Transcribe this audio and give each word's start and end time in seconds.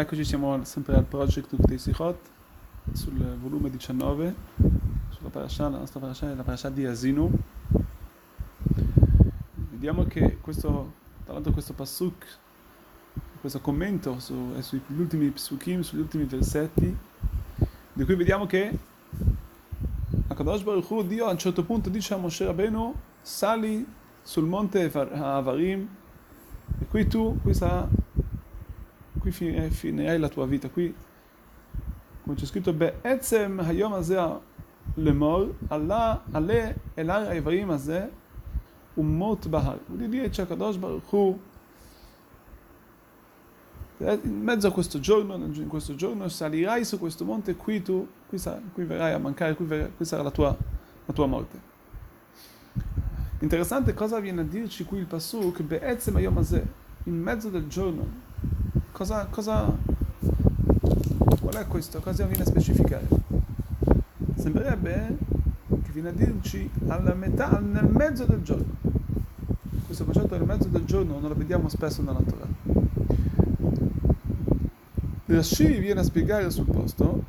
Eccoci, 0.00 0.24
siamo 0.24 0.62
sempre 0.62 0.94
al 0.94 1.02
Project 1.02 1.54
Uktei 1.54 1.76
Sichot, 1.76 2.20
sul 2.92 3.14
volume 3.42 3.68
19, 3.68 4.32
sulla 5.08 5.28
parasha, 5.28 5.68
la 5.68 5.78
nostra 5.78 5.98
parasha 5.98 6.30
è 6.30 6.36
la 6.36 6.44
parasha 6.44 6.70
di 6.70 6.86
Asinu. 6.86 7.28
Vediamo 9.70 10.04
che 10.04 10.38
questo, 10.40 10.92
tra 11.24 11.32
l'altro 11.32 11.50
questo 11.50 11.72
pasuk, 11.72 12.24
questo 13.40 13.60
commento 13.60 14.20
su, 14.20 14.52
è 14.56 14.62
sugli 14.62 14.82
ultimi 14.96 15.30
psukim, 15.30 15.80
sugli 15.80 15.98
ultimi 15.98 16.26
versetti, 16.26 16.96
di 17.92 18.04
cui 18.04 18.14
vediamo 18.14 18.46
che 18.46 18.78
Akadosh 20.28 20.62
Baruch 20.62 20.88
Hu, 20.90 21.02
Dio 21.08 21.26
a 21.26 21.32
un 21.32 21.38
certo 21.38 21.64
punto 21.64 21.90
dice 21.90 22.14
a 22.14 22.18
Moshe 22.18 22.44
Rabbeinu, 22.44 22.94
sali 23.20 23.84
sul 24.22 24.44
monte 24.44 24.92
Avarim, 24.92 25.88
e 26.78 26.86
qui 26.86 27.08
tu, 27.08 27.36
qui 27.42 27.52
sarà 27.52 28.06
qui 29.30 29.54
eh, 29.54 29.70
finirai 29.70 30.18
la 30.18 30.28
tua 30.28 30.46
vita, 30.46 30.68
qui, 30.68 30.94
come 32.22 32.36
c'è 32.36 32.46
scritto, 32.46 32.72
Be'etzem 32.72 33.60
hayom 33.60 33.92
azeh 33.92 34.40
lemor, 34.96 35.54
ale 35.68 36.76
elar 36.94 37.28
aivarim 37.28 37.70
azeh, 37.70 38.08
umot 38.96 39.48
bahar. 39.48 39.78
Vuol 39.86 40.08
dire 40.08 40.28
c'è 40.28 40.46
Kadosh 40.46 40.76
Baruch 40.76 41.12
Hu, 41.12 41.38
eh, 43.98 44.20
in 44.22 44.42
mezzo 44.42 44.68
a 44.68 44.72
questo 44.72 45.00
giorno, 45.00 45.34
in 45.34 45.66
questo 45.66 45.94
giorno 45.94 46.28
salirai 46.28 46.84
su 46.84 46.98
questo 46.98 47.24
monte, 47.24 47.56
qui 47.56 47.82
tu, 47.82 48.06
qui, 48.28 48.38
sar- 48.38 48.60
qui 48.72 48.84
verrai 48.84 49.12
a 49.12 49.18
mancare, 49.18 49.54
qui, 49.54 49.64
ver- 49.64 49.90
qui 49.96 50.04
sarà 50.04 50.22
la 50.22 50.30
tua, 50.30 50.56
la 51.04 51.12
tua, 51.12 51.26
morte. 51.26 51.66
Interessante 53.40 53.94
cosa 53.94 54.20
viene 54.20 54.40
a 54.40 54.44
dirci 54.44 54.84
qui 54.84 54.98
il 54.98 55.06
Pasuk, 55.06 55.62
Be'etzem 55.62 56.16
Hayom 56.16 56.38
Azeh, 56.38 56.66
in 57.04 57.20
mezzo 57.20 57.48
del 57.48 57.66
giorno, 57.66 58.06
Cosa, 58.98 59.28
cosa, 59.30 59.72
qual 61.40 61.54
è 61.54 61.66
questo? 61.68 62.00
Cosa 62.00 62.24
viene 62.24 62.42
a 62.42 62.46
specificare? 62.46 63.06
Sembrerebbe 64.34 65.16
che 65.68 65.92
viene 65.92 66.08
a 66.08 66.12
dirci 66.12 66.68
alla 66.88 67.14
metà, 67.14 67.60
nel 67.60 67.84
mezzo 67.84 68.24
del 68.24 68.42
giorno. 68.42 68.74
Questo 69.86 70.04
concetto 70.04 70.36
nel 70.36 70.44
mezzo 70.44 70.66
del 70.66 70.84
giorno 70.84 71.20
non 71.20 71.28
lo 71.28 71.36
vediamo 71.36 71.68
spesso 71.68 72.02
nella 72.02 72.18
Torah. 72.18 72.48
Rashi 75.26 75.78
viene 75.78 76.00
a 76.00 76.02
spiegare 76.02 76.50
sul 76.50 76.66
posto 76.66 77.22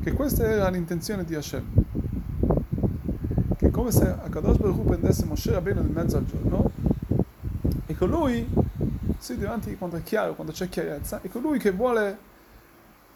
che 0.00 0.12
questa 0.12 0.44
era 0.44 0.68
l'intenzione 0.68 1.24
di 1.24 1.34
Hashem. 1.34 1.64
Che 3.56 3.70
come 3.72 3.90
se 3.90 4.06
Akadosh 4.06 4.58
Baruch 4.58 4.86
prendesse 4.86 5.24
Moshe 5.24 5.50
Rabbeinu 5.50 5.80
nel 5.80 5.90
mezzo 5.90 6.16
al 6.16 6.26
giorno 6.26 6.70
e 7.86 7.96
con 7.96 8.08
lui 8.08 8.66
sì, 9.18 9.38
davanti 9.38 9.76
quando 9.76 9.96
è 9.96 10.02
chiaro, 10.02 10.34
quando 10.34 10.52
c'è 10.52 10.68
chiarezza, 10.68 11.20
e 11.22 11.28
colui 11.28 11.58
che 11.58 11.70
vuole, 11.70 12.18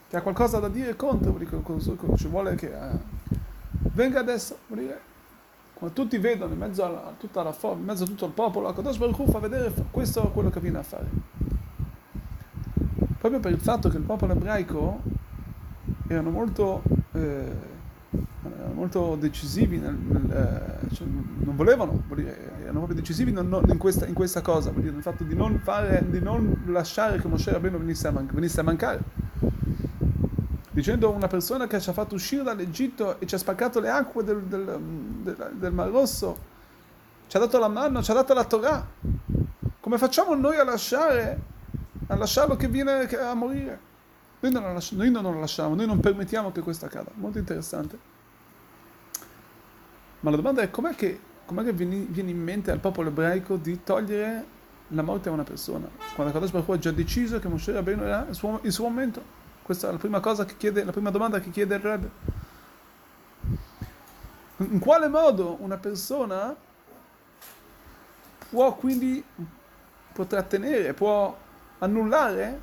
che 0.08 0.16
ha 0.16 0.22
qualcosa 0.22 0.58
da 0.58 0.68
dire 0.68 0.96
contro, 0.96 1.36
ci 2.16 2.28
vuole 2.28 2.54
che 2.54 2.66
eh, 2.66 2.98
venga 3.92 4.20
adesso, 4.20 4.58
vuol 4.66 4.80
dire, 4.80 5.00
quando 5.74 6.00
tutti 6.00 6.16
vedono 6.18 6.52
in 6.52 6.58
mezzo 6.58 6.84
a, 6.84 7.12
tutta 7.18 7.42
la 7.42 7.54
in 7.72 7.84
mezzo 7.84 8.04
a 8.04 8.06
tutto 8.06 8.26
il 8.26 8.32
popolo, 8.32 8.68
Akadosh 8.68 8.98
Baruch 8.98 9.18
Hu 9.18 9.30
fa 9.30 9.38
vedere 9.38 9.72
questo 9.90 10.30
quello 10.30 10.50
che 10.50 10.60
viene 10.60 10.78
a 10.78 10.82
fare. 10.82 11.06
Proprio 13.18 13.40
per 13.40 13.52
il 13.52 13.60
fatto 13.60 13.88
che 13.88 13.96
il 13.96 14.02
popolo 14.02 14.32
ebraico 14.32 15.00
erano 16.08 16.30
molto, 16.30 16.82
eh, 17.12 17.52
molto 18.74 19.16
decisivi 19.16 19.78
nel, 19.78 19.94
nel 19.94 20.30
eh, 20.30 20.94
cioè, 20.94 21.06
non 21.06 21.56
volevano, 21.56 22.02
erano 22.72 22.86
proprio 22.86 23.00
decisivi 23.00 23.32
non, 23.32 23.48
non, 23.48 23.64
in, 23.68 23.78
questa, 23.78 24.06
in, 24.06 24.14
questa, 24.14 24.40
cosa, 24.40 24.70
dire, 24.70 24.90
nel 24.90 25.02
fatto 25.02 25.22
di 25.24 25.34
non, 25.34 25.60
fare, 25.62 26.04
di 26.08 26.20
non 26.20 26.64
lasciare 26.66 27.20
che 27.20 27.28
Moshe 27.28 27.52
Rabbeinu 27.52 27.78
venisse 27.78 28.10
man- 28.10 28.28
venisse 28.32 28.60
a 28.60 28.62
mancare. 28.62 29.00
Dicendo 30.70 31.10
una 31.10 31.26
persona 31.26 31.66
che 31.66 31.80
ci 31.80 31.90
ha 31.90 31.92
fatto 31.92 32.14
uscire 32.14 32.42
dall'Egitto 32.42 33.20
e 33.20 33.26
ci 33.26 33.34
ha 33.34 33.38
spaccato 33.38 33.78
le 33.78 33.90
acque 33.90 34.24
del, 34.24 34.42
del, 34.42 34.80
del, 35.22 35.50
del 35.52 35.72
Mar 35.72 35.90
Rosso, 35.90 36.50
ci 37.28 37.36
ha 37.36 37.40
dato 37.40 37.58
la 37.58 37.68
mano, 37.68 38.02
ci 38.02 38.10
ha 38.10 38.14
dato 38.14 38.32
la 38.32 38.44
Torah. 38.44 38.86
Come 39.80 39.98
facciamo 39.98 40.34
noi 40.34 40.56
a 40.56 40.64
lasciare, 40.64 41.40
a 42.06 42.16
lasciarlo 42.16 42.56
che 42.56 42.68
viene 42.68 43.06
a 43.06 43.34
morire? 43.34 43.90
Noi 44.40 44.50
non, 44.50 44.62
lo 44.62 44.72
lasciamo, 44.72 45.02
noi 45.02 45.10
non 45.10 45.22
lo 45.22 45.38
lasciamo, 45.38 45.74
noi 45.74 45.86
non 45.86 46.00
permettiamo 46.00 46.50
che 46.52 46.62
questo 46.62 46.86
accada. 46.86 47.10
Molto 47.14 47.38
interessante. 47.38 47.98
Ma 50.20 50.30
la 50.30 50.36
domanda 50.36 50.62
è 50.62 50.70
com'è 50.70 50.94
che 50.94 51.20
com'è 51.44 51.64
che 51.64 51.72
viene, 51.72 52.30
in 52.30 52.42
mente 52.42 52.70
al 52.70 52.78
popolo 52.78 53.08
ebraico 53.08 53.56
di 53.56 53.82
togliere 53.82 54.44
la 54.88 55.02
morte 55.02 55.28
a 55.28 55.32
una 55.32 55.44
persona? 55.44 55.88
Quando 56.14 56.32
Kadosh 56.32 56.50
Baruch 56.50 56.68
ha 56.70 56.78
già 56.78 56.90
deciso 56.90 57.38
che 57.38 57.48
Moshe 57.48 57.72
Rabbeinu 57.72 58.02
era 58.02 58.26
il 58.28 58.34
suo, 58.34 58.60
il 58.62 58.72
suo 58.72 58.84
momento. 58.84 59.40
Questa 59.62 59.88
è 59.88 59.92
la 59.92 59.98
prima 59.98 60.20
cosa 60.20 60.44
che 60.44 60.56
chiede, 60.56 60.84
la 60.84 60.92
prima 60.92 61.10
domanda 61.10 61.40
che 61.40 61.50
chiede 61.50 61.74
il 61.76 61.80
Rebbe. 61.80 62.10
In 64.56 64.78
quale 64.78 65.08
modo 65.08 65.56
una 65.60 65.76
persona 65.76 66.54
può 68.50 68.74
quindi 68.74 69.24
può 70.12 70.24
trattenere, 70.24 70.92
può 70.92 71.36
annullare 71.78 72.60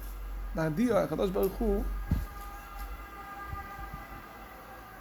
da 0.52 0.70
Dio 0.70 0.96
a 0.96 1.08
Kadosh 1.08 1.30
Baruch 1.30 1.60
Hu 1.60 1.84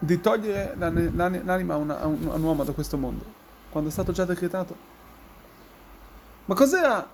di 0.00 0.20
togliere 0.20 0.74
l'anima 0.76 1.74
a 1.74 2.06
un 2.06 2.42
uomo 2.42 2.64
da 2.64 2.72
questo 2.72 2.96
mondo, 2.96 3.24
quando 3.70 3.88
è 3.88 3.92
stato 3.92 4.12
già 4.12 4.24
decretato. 4.24 4.76
Ma 6.46 6.54
cos'era, 6.54 7.06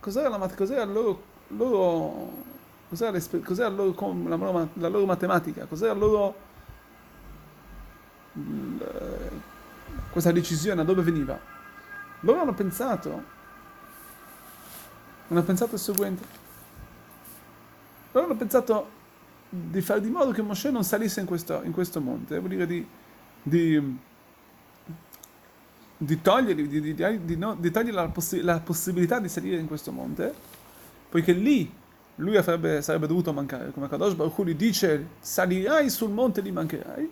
cos'era, 0.00 0.28
la, 0.28 0.48
cos'era 0.54 0.84
loro, 0.84 1.22
loro, 1.48 2.30
cos'era, 2.88 3.18
cos'era 3.42 3.68
loro, 3.68 4.14
la, 4.26 4.36
loro, 4.36 4.68
la 4.74 4.88
loro 4.88 5.04
matematica, 5.04 5.66
cos'era 5.66 5.92
loro, 5.92 6.34
questa 10.10 10.32
decisione, 10.32 10.76
da 10.76 10.82
dove 10.82 11.02
veniva? 11.02 11.38
Loro 12.20 12.40
hanno 12.40 12.54
pensato, 12.54 13.22
hanno 15.28 15.42
pensato 15.42 15.74
il 15.74 15.80
seguente, 15.80 16.24
loro 18.12 18.26
hanno 18.26 18.36
pensato 18.36 19.02
di 19.48 19.80
fare 19.82 20.00
di 20.00 20.08
modo 20.08 20.32
che 20.32 20.42
Moshe 20.42 20.70
non 20.70 20.84
salisse 20.84 21.20
in 21.20 21.26
questo, 21.26 21.60
in 21.62 21.72
questo 21.72 22.00
monte, 22.00 22.38
vuol 22.38 22.50
dire 22.50 22.66
di, 22.66 22.86
di, 23.42 23.98
di 25.96 26.20
togliergli, 26.20 26.80
di, 26.80 26.94
di, 27.24 27.36
no, 27.36 27.54
di 27.54 27.70
togliere 27.70 27.96
la, 27.96 28.08
possi- 28.08 28.42
la, 28.42 28.60
possibilità 28.60 29.20
di 29.20 29.28
salire 29.28 29.58
in 29.58 29.66
questo 29.66 29.92
monte, 29.92 30.32
poiché 31.08 31.32
lì 31.32 31.72
lui 32.16 32.36
avrebbe, 32.36 32.82
sarebbe 32.82 33.06
dovuto 33.06 33.32
mancare, 33.32 33.70
come 33.70 33.88
Kadosh 33.88 34.14
Baruch 34.14 34.38
Hu 34.38 34.44
dice 34.44 35.06
salirai 35.20 35.88
sul 35.90 36.10
monte 36.10 36.40
e 36.40 36.42
li 36.42 36.52
mancherai, 36.52 37.10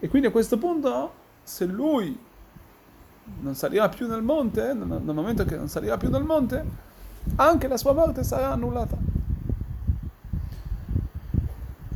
e 0.00 0.08
quindi 0.08 0.28
a 0.28 0.30
questo 0.30 0.58
punto 0.58 1.12
se 1.42 1.66
lui 1.66 2.18
non 3.40 3.54
salirà 3.54 3.88
più 3.88 4.08
nel 4.08 4.22
monte, 4.22 4.72
nel 4.72 5.02
momento 5.02 5.44
che 5.44 5.56
non 5.56 5.68
salirà 5.68 5.96
più 5.96 6.08
nel 6.08 6.24
monte, 6.24 6.64
anche 7.36 7.68
la 7.68 7.76
sua 7.76 7.92
morte 7.92 8.24
sarà 8.24 8.52
annullata. 8.52 8.96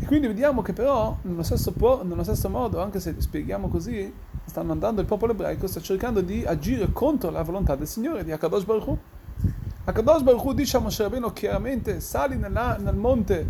E 0.01 0.07
quindi 0.07 0.27
vediamo 0.27 0.61
che 0.61 0.75
però, 0.75 1.17
nello 1.23 1.43
stesso, 1.43 1.73
po- 1.73 2.03
nello 2.05 2.23
stesso 2.23 2.51
modo, 2.51 2.83
anche 2.83 3.01
se 3.01 3.15
spieghiamo 3.19 3.69
così, 3.69 4.13
stanno 4.45 4.73
andando 4.73 5.01
il 5.01 5.07
popolo 5.07 5.33
ebraico, 5.33 5.67
sta 5.67 5.81
cercando 5.81 6.21
di 6.21 6.45
agire 6.45 6.93
contro 6.93 7.31
la 7.31 7.43
volontà 7.43 7.75
del 7.77 7.87
Signore, 7.87 8.25
di 8.25 8.33
Akadosh 8.33 8.65
Baruch 8.65 8.87
Hu. 8.87 8.99
Akadosh 9.85 10.23
Baruch 10.23 10.53
dice 10.53 10.77
a 10.77 10.81
Moshe 10.81 11.03
Rabbeinu 11.03 11.33
chiaramente, 11.33 12.01
sali 12.01 12.37
nella, 12.37 12.77
nel 12.77 12.95
monte 12.95 13.47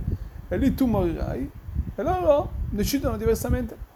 e 0.49 0.57
lì 0.57 0.75
tu 0.75 0.87
morirai, 0.87 1.51
e 1.95 2.03
loro 2.03 2.51
decidono 2.71 3.17
diversamente. 3.17 3.93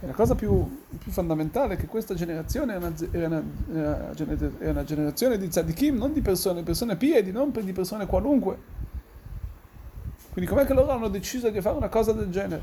E 0.00 0.06
la 0.06 0.12
cosa 0.12 0.34
più, 0.34 0.80
più 0.98 1.10
fondamentale 1.10 1.74
è 1.74 1.76
che 1.76 1.86
questa 1.86 2.14
generazione 2.14 2.74
è 2.74 2.76
una, 2.76 2.92
è 3.10 3.24
una, 3.24 3.42
è 4.58 4.68
una 4.70 4.84
generazione 4.84 5.38
di 5.38 5.48
tzadikim, 5.48 5.96
non 5.96 6.12
di 6.12 6.20
persone, 6.20 6.62
persone 6.62 6.96
piedi, 6.96 7.32
non 7.32 7.50
di 7.50 7.72
persone 7.72 8.06
qualunque 8.06 8.76
quindi 10.38 10.54
com'è 10.54 10.66
che 10.66 10.72
loro 10.72 10.92
hanno 10.92 11.08
deciso 11.08 11.50
di 11.50 11.60
fare 11.60 11.76
una 11.76 11.88
cosa 11.88 12.12
del 12.12 12.30
genere? 12.30 12.62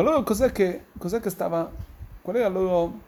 Ma 0.00 0.06
loro 0.06 0.22
cos'è 0.22 0.50
che, 0.50 0.86
cos'è 0.96 1.20
che 1.20 1.28
stava... 1.28 1.70
Qual 2.22 2.34
era, 2.34 2.48
loro, 2.48 3.00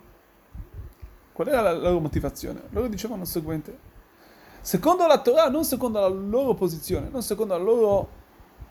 qual 1.32 1.48
era 1.48 1.62
la 1.62 1.72
loro 1.72 2.00
motivazione? 2.00 2.64
Loro 2.68 2.86
dicevano 2.88 3.22
il 3.22 3.28
seguente. 3.28 3.78
Secondo 4.60 5.06
la 5.06 5.18
Torah, 5.18 5.48
non 5.48 5.64
secondo 5.64 6.00
la 6.00 6.08
loro 6.08 6.52
posizione, 6.52 7.08
non 7.08 7.22
secondo 7.22 7.56
loro, 7.56 8.08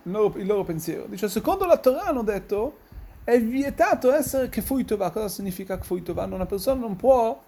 il, 0.04 0.12
loro, 0.12 0.38
il, 0.38 0.46
loro, 0.46 0.64
pensiero. 0.64 1.06
Dice, 1.08 1.30
secondo 1.30 1.66
la 1.66 1.78
Torah 1.78 2.04
hanno 2.04 2.22
detto, 2.22 2.78
è 3.24 3.42
vietato 3.42 4.12
essere 4.12 4.50
che 4.50 4.64
tovà. 4.86 5.10
Cosa 5.10 5.28
significa 5.28 5.80
che 5.80 6.04
tovà? 6.04 6.26
Una 6.26 6.46
persona 6.46 6.80
non 6.80 6.96
può, 6.96 7.42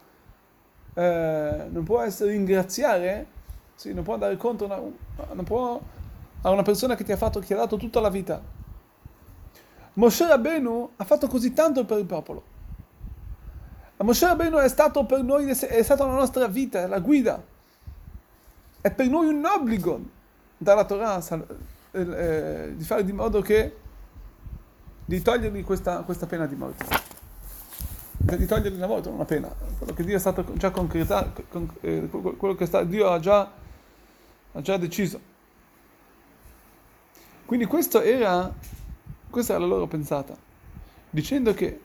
eh, 0.95 1.67
non 1.69 1.83
può 1.83 2.01
essere 2.01 2.31
ringraziare 2.31 3.27
sì, 3.75 3.93
non 3.93 4.03
può 4.03 4.13
andare 4.13 4.37
contro 4.37 4.65
una, 4.65 4.79
non 5.33 5.43
può, 5.43 5.79
a 6.41 6.49
una 6.49 6.63
persona 6.63 6.95
che 6.95 7.03
ti 7.03 7.11
ha, 7.11 7.17
fatto, 7.17 7.39
che 7.39 7.45
ti 7.45 7.53
ha 7.53 7.57
dato 7.57 7.77
tutta 7.77 7.99
la 7.99 8.09
vita. 8.09 8.62
Moshe 9.93 10.27
Rabbeinu 10.27 10.91
ha 10.95 11.03
fatto 11.03 11.27
così 11.27 11.53
tanto 11.53 11.85
per 11.85 11.99
il 11.99 12.05
popolo. 12.05 12.43
Moshe 13.97 14.25
Rabbeinu 14.25 14.57
è 14.57 14.67
stato 14.67 15.05
per 15.05 15.23
noi, 15.23 15.47
è 15.47 15.83
stata 15.83 16.05
la 16.05 16.13
nostra 16.13 16.47
vita, 16.47 16.87
la 16.87 16.99
guida. 16.99 17.41
è 18.81 18.91
per 18.91 19.07
noi 19.07 19.27
un 19.27 19.45
obbligo 19.45 20.01
dalla 20.57 20.83
Torah 20.83 21.21
sal- 21.21 21.45
eh, 21.91 22.73
di 22.75 22.83
fare 22.83 23.05
di 23.05 23.13
modo 23.13 23.39
che 23.41 23.77
di 25.05 25.21
togliergli 25.21 25.63
questa, 25.63 25.99
questa 25.99 26.25
pena 26.25 26.45
di 26.45 26.55
morte. 26.55 26.85
Di 28.17 28.45
togliergli 28.45 28.77
la 28.77 28.87
morte, 28.87 29.07
non 29.07 29.15
una 29.17 29.25
pena. 29.25 29.53
Quello 29.77 29.93
che 29.93 30.03
Dio 30.03 30.15
è 30.15 30.19
stato 30.19 30.45
già 30.55 30.71
concretato, 30.71 31.43
con, 31.49 31.69
eh, 31.81 32.07
quello 32.09 32.55
che 32.55 32.65
sta, 32.65 32.83
Dio 32.83 33.09
ha 33.09 33.19
già, 33.19 33.51
ha 34.51 34.61
già 34.61 34.77
deciso. 34.77 35.19
Quindi 37.45 37.65
questo 37.65 38.01
era, 38.01 38.51
questa 39.33 39.53
era 39.53 39.63
la 39.63 39.67
loro 39.67 39.87
pensata, 39.87 40.37
dicendo 41.09 41.55
che 41.55 41.79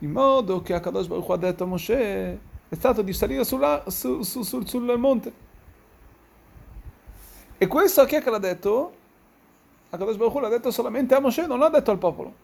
in 0.00 0.10
modo 0.10 0.60
che 0.60 0.74
Akadosh 0.74 1.06
Baruch 1.06 1.30
ha 1.30 1.36
detto 1.36 1.64
a 1.64 1.66
Moshe 1.66 2.38
è 2.68 2.74
stato 2.74 3.00
di 3.00 3.14
salire 3.14 3.44
sulla, 3.44 3.84
su, 3.86 4.20
su, 4.20 4.42
su, 4.42 4.62
sul 4.66 4.98
monte. 4.98 5.32
E 7.56 7.66
questo 7.66 8.02
a 8.02 8.04
chi 8.04 8.16
è 8.16 8.22
che 8.22 8.28
l'ha 8.28 8.38
detto? 8.38 8.92
Akadosh 9.88 10.16
Baruch 10.16 10.34
l'ha 10.42 10.48
detto 10.50 10.70
solamente 10.70 11.14
a 11.14 11.20
Moshe, 11.20 11.46
non 11.46 11.60
l'ha 11.60 11.70
detto 11.70 11.90
al 11.92 11.96
popolo. 11.96 12.34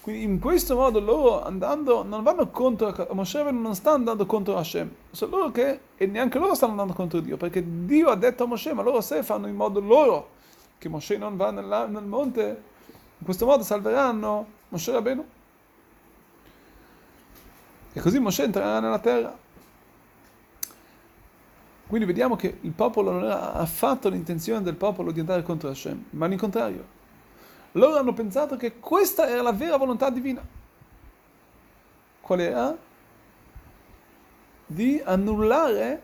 Quindi 0.00 0.24
in 0.24 0.40
questo 0.40 0.74
modo 0.74 0.98
loro 0.98 1.44
andando, 1.44 2.02
non 2.02 2.24
vanno 2.24 2.48
contro, 2.48 3.06
Moshe 3.12 3.48
non 3.52 3.76
sta 3.76 3.92
andando 3.92 4.26
contro 4.26 4.56
Hashem, 4.56 4.90
sono 5.12 5.36
loro 5.36 5.52
che, 5.52 5.78
e 5.96 6.06
neanche 6.06 6.40
loro 6.40 6.56
stanno 6.56 6.72
andando 6.72 6.92
contro 6.92 7.20
Dio, 7.20 7.36
perché 7.36 7.62
Dio 7.86 8.08
ha 8.08 8.16
detto 8.16 8.42
a 8.42 8.46
Moshe, 8.48 8.72
ma 8.72 8.82
loro 8.82 9.00
se 9.00 9.22
fanno 9.22 9.46
in 9.46 9.54
modo 9.54 9.78
loro, 9.78 10.30
che 10.78 10.88
Moshe 10.88 11.16
non 11.16 11.36
va 11.36 11.52
nel 11.52 12.02
monte, 12.04 12.70
in 13.22 13.28
questo 13.28 13.46
modo 13.46 13.62
salveranno 13.62 14.46
Moshe 14.70 14.90
Rabbeinu. 14.90 15.24
E 17.92 18.00
così 18.00 18.18
Moshe 18.18 18.42
entrerà 18.42 18.80
nella 18.80 18.98
terra. 18.98 19.38
Quindi 21.86 22.04
vediamo 22.04 22.34
che 22.34 22.58
il 22.62 22.72
popolo 22.72 23.12
non 23.12 23.22
era 23.22 23.52
affatto 23.52 24.08
l'intenzione 24.08 24.62
del 24.62 24.74
popolo 24.74 25.12
di 25.12 25.20
andare 25.20 25.44
contro 25.44 25.70
Hashem, 25.70 26.06
ma 26.10 26.26
al 26.26 26.34
contrario. 26.34 26.84
Loro 27.72 27.96
hanno 27.96 28.12
pensato 28.12 28.56
che 28.56 28.80
questa 28.80 29.28
era 29.28 29.40
la 29.40 29.52
vera 29.52 29.76
volontà 29.76 30.10
divina. 30.10 30.44
Qual 32.20 32.40
era? 32.40 32.76
Di 34.66 35.00
annullare 35.04 36.02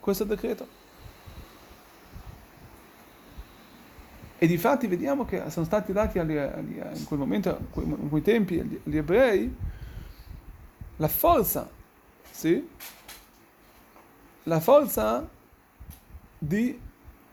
questo 0.00 0.24
decreto. 0.24 0.66
E 4.42 4.48
di 4.48 4.58
fatti 4.58 4.88
vediamo 4.88 5.24
che 5.24 5.40
sono 5.50 5.64
stati 5.64 5.92
dati 5.92 6.18
agli, 6.18 6.36
agli, 6.36 6.76
in 6.76 7.04
quel 7.04 7.20
momento, 7.20 7.56
in 7.74 8.08
quei 8.08 8.22
tempi, 8.22 8.58
agli, 8.58 8.80
agli 8.84 8.96
ebrei, 8.96 9.54
la 10.96 11.06
forza, 11.06 11.70
sì? 12.28 12.68
La 14.42 14.58
forza 14.58 15.28
di, 16.36 16.76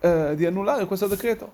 eh, 0.02 0.34
di 0.36 0.46
annullare 0.46 0.86
questo 0.86 1.08
decreto. 1.08 1.52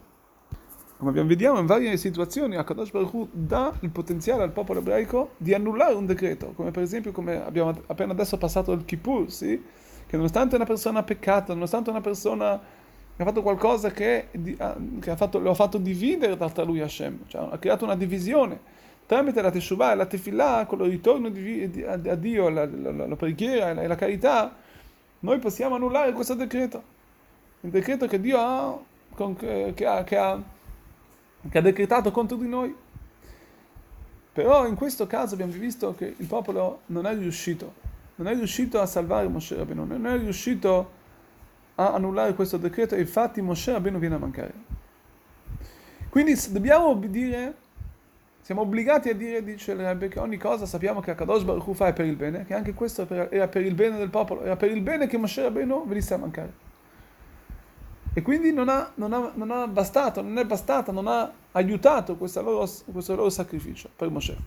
Come 0.98 1.24
vediamo 1.24 1.58
in 1.58 1.68
varie 1.68 1.96
situazioni, 1.96 2.58
Akadosh 2.58 2.92
Baruch 2.92 3.13
Hu 3.13 3.30
dà 3.31 3.74
il 3.80 3.92
potenziale 3.92 4.44
al 4.44 4.51
popolo 4.51 4.80
ebraico 4.80 5.36
di 5.38 5.54
annullare 5.54 5.94
un 5.94 6.06
decreto, 6.06 6.51
come 6.54 6.72
per 6.72 6.84
esempio 6.84 7.13
come 7.13 7.42
abbiamo 7.42 7.74
appena 7.86 8.12
adesso 8.12 8.38
passato 8.38 8.74
il 8.74 8.84
Kippur, 8.84 9.31
sì? 9.31 9.63
che 10.06 10.18
nonostante 10.18 10.56
una 10.56 10.66
persona 10.66 11.00
ha 11.00 11.04
peccato, 11.04 11.54
nonostante 11.54 11.92
una 11.92 12.01
persona 12.01 12.60
ha 13.18 13.24
fatto 13.24 13.42
qualcosa 13.42 13.92
che, 13.92 14.28
che 15.00 15.12
ha 15.12 15.16
fatto, 15.16 15.40
lo 15.40 15.52
ha 15.52 15.56
fatto 15.56 15.78
dividere 15.78 16.36
tra 16.38 16.64
lui 16.64 16.80
e 16.80 16.84
Hashem, 16.84 17.20
cioè 17.28 17.48
ha 17.52 17.58
creato 17.58 17.86
una 17.86 17.96
divisione, 17.96 18.60
tramite 19.06 19.42
la 19.42 19.52
Teshuvah 19.52 19.94
e 19.94 19.96
la 19.96 20.06
Tefillah, 20.06 20.66
con 20.66 20.82
il 20.82 20.90
ritorno 20.90 21.30
di, 21.30 21.70
di, 21.70 21.84
a, 21.84 21.98
Dio, 21.98 22.50
la, 22.50 22.66
la, 22.66 22.92
la, 22.92 23.08
la 23.08 23.16
preghiera 23.16 23.70
e 23.82 23.88
la 23.88 23.96
carità, 23.96 24.56
noi 25.20 25.40
possiamo 25.40 25.76
annullare 25.76 26.12
questo 26.12 26.34
decreto, 26.34 26.84
il 27.62 27.70
decreto 27.70 28.06
che 28.08 28.20
Dio 28.20 28.38
ha, 28.38 28.78
con, 29.14 29.36
che 29.36 29.86
ha, 29.86 30.04
che 30.04 30.18
ha 30.18 30.54
che 31.50 31.58
ha 31.58 31.62
decretato 31.62 32.12
contro 32.12 32.38
di 32.38 32.48
noi. 32.48 32.76
Però 34.34 34.68
in 34.68 34.76
questo 34.76 35.08
caso 35.08 35.34
abbiamo 35.34 35.54
visto 35.54 35.96
che 35.96 36.14
il 36.18 36.28
popolo 36.28 36.82
non 36.88 37.06
è 37.06 37.16
riuscito, 37.16 37.74
non 38.16 38.28
è 38.28 38.36
riuscito 38.36 38.82
a 38.82 38.86
salvare 38.86 39.28
Moshe 39.28 39.56
Rabbeinu, 39.56 39.86
non 39.86 40.06
è 40.06 40.18
riuscito 40.18 40.80
a 40.80 40.86
annullare 41.75 42.33
questo 42.33 42.57
decreto 42.57 42.95
e 42.95 43.01
infatti 43.01 43.42
Moshe 43.42 43.72
Rabbeinu 43.72 44.00
viene 44.00 44.16
a 44.16 44.19
mancare. 44.19 44.54
Quindi 46.10 46.33
dobbiamo 46.50 46.94
dire, 46.95 47.56
siamo 48.42 48.62
obbligati 48.62 49.10
a 49.10 49.16
dire, 49.16 49.44
dice 49.44 49.74
il 49.74 49.80
Rebbe, 49.80 50.07
che 50.07 50.19
ogni 50.19 50.38
cosa 50.38 50.66
sappiamo 50.66 51.01
che 51.01 51.12
Akadosh 51.12 51.44
Baruch 51.44 51.68
Hu 51.68 51.74
fa 51.74 51.88
è 51.88 51.94
per 51.94 52.06
il 52.06 52.16
bene, 52.16 52.45
che 52.45 52.54
anche 52.54 52.74
questo 52.74 53.06
era 53.10 53.48
per 53.48 53.66
il 53.66 53.74
bene 53.74 53.98
del 53.98 54.10
popolo, 54.10 54.42
era 54.44 54.56
per 54.56 54.72
il 54.72 54.81
bene 54.81 55.07
che 55.07 55.18
Moshe 55.18 55.42
Rabbeinu 55.42 55.86
venisse 55.86 56.13
a 56.13 56.18
mancare. 56.18 56.63
E 58.13 58.22
quindi 58.22 58.54
non 58.54 58.69
ha, 58.69 58.92
non, 58.95 59.12
ha, 59.12 59.31
non 59.33 59.51
ha, 59.51 59.68
bastato, 59.68 60.22
non 60.22 60.38
è 60.38 60.45
bastata, 60.45 60.94
non 60.94 61.07
ha 61.07 61.30
aiutato 61.51 62.18
loro, 62.36 62.69
questo 62.92 63.16
loro 63.16 63.30
sacrificio 63.30 63.89
per 63.94 64.10
Moshe. 64.10 64.38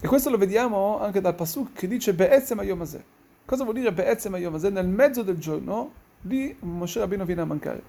E 0.00 0.08
questo 0.08 0.30
lo 0.30 0.38
vediamo 0.38 0.98
anche 1.02 1.20
dal 1.20 1.34
Pasuk 1.34 1.74
che 1.74 1.86
dice 1.86 2.14
Be'etzem 2.14 2.60
Ayomazeh. 2.60 3.04
Cosa 3.50 3.64
vuol 3.64 3.74
dire 3.74 3.90
Be'etzem 3.90 4.32
Ayomazeh? 4.34 4.70
Nel 4.70 4.86
mezzo 4.86 5.24
del 5.24 5.36
giorno, 5.38 5.92
lì 6.20 6.56
Moshe 6.60 7.00
Rabbeinu 7.00 7.24
viene 7.24 7.40
a 7.40 7.44
mancare. 7.44 7.82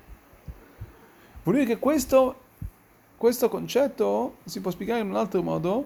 Vuol 1.43 1.57
dire 1.57 1.67
che 1.67 1.77
questo, 1.77 2.35
questo 3.15 3.47
concetto 3.47 4.37
si 4.45 4.59
può 4.59 4.71
spiegare 4.71 5.01
in 5.01 5.09
un 5.09 5.17
altro 5.17 5.43
modo, 5.43 5.85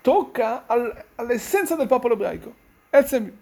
tocca 0.00 0.66
al, 0.66 1.04
all'essenza 1.14 1.76
del 1.76 1.86
popolo 1.86 2.14
ebraico. 2.14 2.52
Etzem 2.90 3.32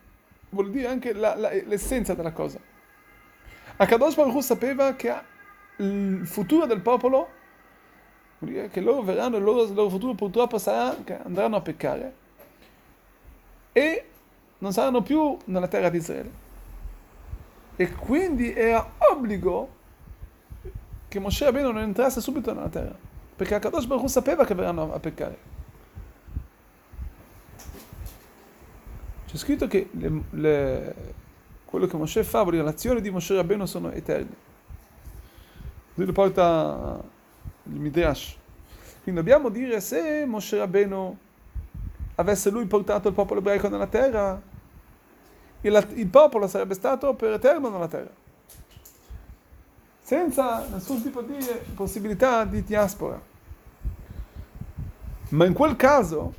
vuol 0.50 0.70
dire 0.70 0.88
anche 0.88 1.14
la, 1.14 1.34
la, 1.34 1.48
l'essenza 1.48 2.12
della 2.12 2.32
cosa. 2.32 2.60
Akadosh 3.76 4.14
Baruch 4.14 4.34
Hu 4.34 4.40
sapeva 4.42 4.92
che 4.92 5.14
il 5.78 6.26
futuro 6.26 6.66
del 6.66 6.82
popolo, 6.82 7.28
vuol 8.40 8.52
dire 8.52 8.68
che 8.68 8.82
loro 8.82 9.00
verranno, 9.00 9.38
il 9.38 9.42
loro, 9.42 9.62
il 9.62 9.72
loro 9.72 9.88
futuro 9.88 10.12
purtroppo 10.12 10.58
sarà 10.58 10.94
che 11.02 11.18
andranno 11.18 11.56
a 11.56 11.62
peccare 11.62 12.22
e 13.74 14.04
non 14.58 14.72
saranno 14.72 15.02
più 15.02 15.36
nella 15.46 15.66
terra 15.66 15.88
di 15.88 15.98
Israele. 15.98 16.30
E 17.76 17.90
quindi 17.92 18.54
era 18.54 18.88
obbligo 18.98 19.68
che 21.08 21.18
Moshe 21.18 21.44
Rabbeinu 21.44 21.72
non 21.72 21.82
entrasse 21.82 22.20
subito 22.20 22.54
nella 22.54 22.68
terra, 22.68 22.96
perché 23.36 23.56
Akadosh 23.56 23.84
Baruch 23.86 24.04
Hu 24.04 24.06
sapeva 24.06 24.44
che 24.44 24.54
verranno 24.54 24.94
a 24.94 24.98
peccare. 25.00 25.52
C'è 29.26 29.36
scritto 29.36 29.66
che 29.66 29.88
le, 29.90 30.22
le, 30.30 30.94
quello 31.64 31.86
che 31.86 31.96
Moshe 31.96 32.22
fa, 32.22 32.48
le 32.48 32.60
azioni 32.60 33.00
di 33.00 33.10
Moshe 33.10 33.34
Rabbeinu 33.34 33.66
sono 33.66 33.90
eterne. 33.90 34.36
Lui 35.94 36.06
lo 36.06 36.12
porta 36.12 37.02
il 37.64 37.80
Midrash. 37.80 38.36
Quindi 39.02 39.20
dobbiamo 39.20 39.48
dire 39.48 39.80
se 39.80 40.24
Moshe 40.26 40.58
Rabbeinu 40.58 41.18
avesse 42.16 42.50
lui 42.50 42.66
portato 42.66 43.08
il 43.08 43.14
popolo 43.14 43.40
ebraico 43.40 43.68
nella 43.68 43.86
terra, 43.86 44.40
il, 45.60 45.88
il 45.94 46.06
popolo 46.06 46.46
sarebbe 46.46 46.74
stato 46.74 47.14
per 47.14 47.32
eterno 47.32 47.70
nella 47.70 47.88
terra. 47.88 48.22
Senza 50.02 50.66
nessun 50.70 51.02
tipo 51.02 51.22
di 51.22 51.36
possibilità 51.74 52.44
di 52.44 52.62
diaspora. 52.62 53.20
Ma 55.30 55.46
in 55.46 55.54
quel 55.54 55.76
caso 55.76 56.34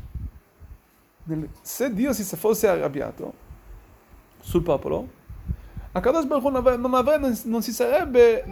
se 1.62 1.91
Dio 1.91 2.13
si 2.13 2.24
fosse 2.36 2.67
arrabbiato 2.67 3.34
sul 4.39 4.62
popolo, 4.62 5.24
Akadosh 5.91 6.25
Baruch 6.25 6.51
non, 6.51 6.82
non, 6.82 6.94
avrebbe, 6.94 7.36
non 7.46 7.62
si 7.63 7.72
sarebbe, 7.72 8.46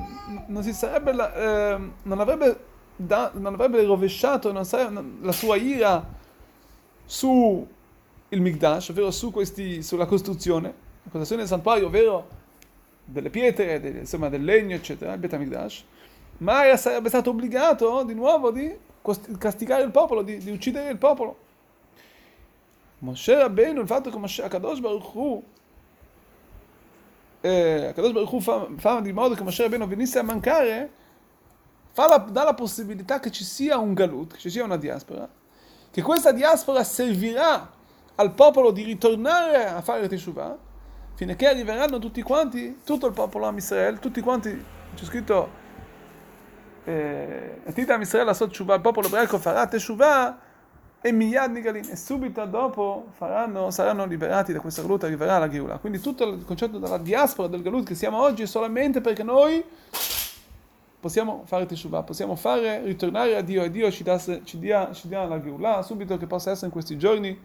non, 0.48 0.64
si 0.64 0.74
sarebbe 0.74 1.12
eh, 1.12 1.78
non, 2.02 2.20
avrebbe 2.20 2.58
da, 2.96 3.32
non 3.34 3.54
avrebbe 3.54 3.84
rovesciato 3.84 4.64
sarebbe, 4.64 5.18
la 5.22 5.32
sua 5.32 5.58
ira 5.58 6.22
su 7.06 7.68
il 8.30 8.42
Migdash, 8.42 8.90
ovvero 8.90 9.12
su 9.12 9.32
questi, 9.32 9.84
sulla 9.84 10.06
costruzione, 10.06 10.68
la 10.68 11.10
costruzione 11.10 11.42
del 11.42 11.50
santuario, 11.50 11.88
ovvero 11.88 12.28
delle 13.06 13.30
pietre, 13.30 13.80
del, 13.80 13.98
insomma 13.98 14.30
del 14.30 14.44
legno, 14.44 14.76
eccetera, 14.76 15.14
il 15.14 15.20
Betamigdash, 15.20 15.84
ma 16.38 16.76
sarebbe 16.76 17.10
stato 17.10 17.30
obbligato 17.30 18.04
di 18.04 18.14
nuovo 18.14 18.52
di 18.52 18.76
castigare 19.38 19.84
il 19.84 19.92
popolo, 19.92 20.22
di, 20.22 20.38
di 20.38 20.52
uccidere 20.52 20.90
il 20.90 20.98
popolo. 20.98 21.38
Moshe 23.00 23.36
Rabbeinu, 23.36 23.82
il 23.82 23.88
fatto 23.88 24.10
che 24.10 24.18
Moshe, 24.18 24.44
Akadosh 24.44 24.80
Baruch 24.80 25.14
Hu, 25.14 25.44
eh, 27.42 27.88
Akadosh 27.88 28.14
Baruch 28.14 28.32
Hu 28.32 28.40
fa, 28.40 28.68
fa, 28.78 29.02
di 29.02 29.12
modo 29.12 29.36
che 29.36 29.44
Moshe 29.44 29.62
Rabbeinu 29.62 29.86
venisse 29.88 30.20
a 30.20 30.24
mancare, 30.24 30.92
la, 31.96 32.18
dà 32.18 32.44
la 32.44 32.54
possibilità 32.54 33.20
che 33.20 33.30
ci 33.30 33.44
sia 33.44 33.78
un 33.78 33.94
galut, 33.94 34.34
che 34.34 34.40
ci 34.40 34.50
sia 34.50 34.64
una 34.64 34.78
diaspora, 34.78 35.30
che 35.94 36.02
questa 36.02 36.32
diaspora 36.32 36.84
servirà 36.84 37.70
al 38.16 38.32
popolo 38.32 38.72
di 38.72 38.82
ritornare 38.82 39.68
a 39.68 39.80
fare 39.84 40.08
Teshuvah, 40.08 40.58
che 41.14 41.48
arriveranno 41.48 42.00
tutti 42.00 42.24
quanti, 42.24 42.80
tutto 42.84 43.06
il 43.06 43.14
popolo 43.14 43.46
Am 43.46 43.58
Israel, 43.58 44.00
tutti 44.00 44.20
quanti, 44.20 44.50
c'è 44.96 45.06
scritto, 45.06 45.50
eh, 46.86 47.62
Israel 48.00 48.36
il 48.76 48.80
popolo 48.82 49.06
ebraico 49.06 49.38
farà 49.38 49.68
Teshuvah, 49.68 50.40
e 51.06 51.12
Miyad 51.12 51.52
Nigalin, 51.52 51.88
e 51.92 51.96
subito 51.96 52.44
dopo 52.46 53.10
faranno, 53.12 53.70
saranno 53.70 54.06
liberati 54.06 54.52
da 54.52 54.62
questa 54.62 54.82
galut, 54.82 55.04
arriverà 55.04 55.38
la 55.38 55.48
Geula. 55.48 55.78
Quindi 55.78 56.00
tutto 56.00 56.24
il 56.24 56.44
concetto 56.44 56.80
della 56.80 56.98
diaspora 56.98 57.50
del 57.50 57.62
galut 57.62 57.86
che 57.86 57.94
siamo 57.94 58.20
oggi 58.20 58.44
è 58.44 58.46
solamente 58.48 59.00
perché 59.00 59.22
noi 59.22 59.64
possiamo 61.04 61.44
fare 61.44 61.66
Teshuvah, 61.66 62.04
possiamo 62.04 62.38
fare, 62.38 62.82
ritornare 62.86 63.36
a 63.36 63.42
Dio 63.42 63.62
e 63.62 63.70
Dio 63.70 63.92
ci, 63.92 64.04
dà, 64.04 64.18
ci, 64.18 64.58
dia, 64.58 64.90
ci 64.94 65.10
dia 65.10 65.26
la 65.26 65.42
Geula 65.42 65.82
subito 65.82 66.16
che 66.18 66.28
possa 66.28 66.52
essere 66.52 66.68
in 66.68 66.72
questi 66.72 66.98
giorni. 66.98 67.38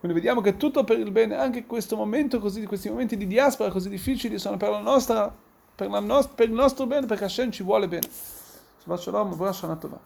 Quindi 0.00 0.18
vediamo 0.18 0.40
che 0.40 0.56
tutto 0.56 0.82
per 0.82 0.98
il 0.98 1.12
bene, 1.12 1.36
anche 1.36 1.66
questo 1.66 1.94
momento 1.94 2.40
così, 2.40 2.64
questi 2.64 2.88
momenti 2.88 3.16
di 3.16 3.28
diaspora 3.28 3.70
così 3.70 3.88
difficili 3.88 4.40
sono 4.40 4.56
per, 4.56 4.70
nostra, 4.82 5.32
per, 5.72 5.88
nost- 5.88 6.34
per 6.34 6.48
il 6.48 6.54
nostro 6.54 6.86
bene, 6.86 7.06
perché 7.06 7.24
Hashem 7.24 7.52
ci 7.52 7.62
vuole 7.62 7.86
bene. 7.86 8.08
Shabbat 8.10 8.98
Shalom, 8.98 9.36
buona 9.36 9.52
Shana 9.52 9.76
Tova. 9.76 9.98